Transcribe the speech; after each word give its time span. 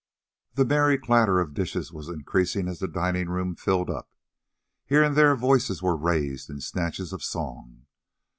The 0.55 0.65
merry 0.65 0.97
clatter 0.97 1.39
of 1.39 1.53
dishes 1.53 1.93
was 1.93 2.09
increasing 2.09 2.67
as 2.67 2.79
the 2.79 2.87
dining 2.87 3.29
room 3.29 3.55
filled 3.55 3.91
up. 3.91 4.09
Here 4.87 5.03
and 5.03 5.15
there 5.15 5.35
voices 5.35 5.83
were 5.83 5.95
raised 5.95 6.49
in 6.49 6.59
snatches 6.59 7.13
of 7.13 7.23
song. 7.23 7.85